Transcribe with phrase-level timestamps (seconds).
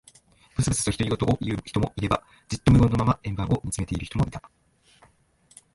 [0.57, 4.41] ぶつぶつと独り言を言う人もいれば、じっと無言のまま円盤を見つめている人もいた。